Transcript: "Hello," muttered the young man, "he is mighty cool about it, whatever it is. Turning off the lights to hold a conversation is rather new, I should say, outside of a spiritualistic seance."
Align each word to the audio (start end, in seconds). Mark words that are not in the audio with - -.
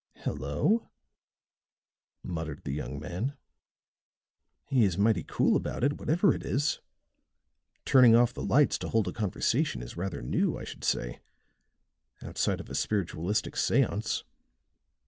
"Hello," 0.15 0.89
muttered 2.23 2.63
the 2.63 2.71
young 2.73 2.99
man, 2.99 3.37
"he 4.65 4.83
is 4.83 4.97
mighty 4.97 5.23
cool 5.23 5.55
about 5.55 5.83
it, 5.83 5.99
whatever 5.99 6.33
it 6.33 6.41
is. 6.43 6.79
Turning 7.85 8.15
off 8.15 8.33
the 8.33 8.41
lights 8.41 8.79
to 8.79 8.89
hold 8.89 9.07
a 9.07 9.13
conversation 9.13 9.79
is 9.83 9.95
rather 9.95 10.23
new, 10.23 10.57
I 10.57 10.63
should 10.63 10.83
say, 10.83 11.19
outside 12.19 12.59
of 12.59 12.67
a 12.71 12.73
spiritualistic 12.73 13.55
seance." 13.55 14.23